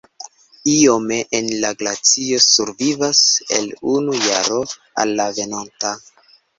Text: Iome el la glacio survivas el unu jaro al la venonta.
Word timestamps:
Iome 0.75 1.19
el 1.39 1.49
la 1.65 1.71
glacio 1.83 2.41
survivas 2.47 3.23
el 3.61 3.71
unu 3.95 4.19
jaro 4.27 4.61
al 5.05 5.17
la 5.23 5.33
venonta. 5.41 5.99